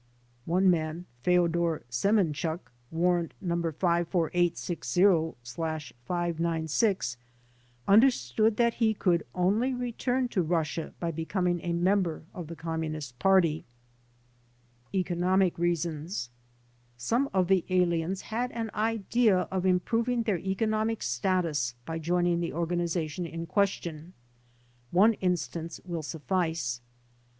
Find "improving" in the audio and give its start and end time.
19.67-20.23